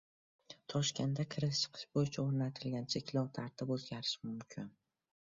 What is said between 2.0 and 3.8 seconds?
o‘rnatilgan cheklov tartibi